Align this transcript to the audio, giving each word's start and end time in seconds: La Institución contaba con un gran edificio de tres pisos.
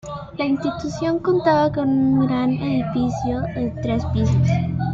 La 0.35 0.45
Institución 0.47 1.19
contaba 1.19 1.71
con 1.71 1.87
un 1.87 2.25
gran 2.25 2.53
edificio 2.53 3.41
de 3.53 3.71
tres 3.83 4.03
pisos. 4.11 4.35